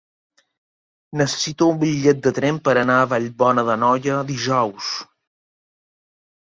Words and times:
Necessito 1.21 1.67
un 1.75 1.77
bitllet 1.85 2.23
de 2.29 2.33
tren 2.39 2.59
per 2.69 2.75
anar 2.85 2.97
a 3.03 3.07
Vallbona 3.15 3.69
d'Anoia 3.69 4.21
dijous. 4.35 4.93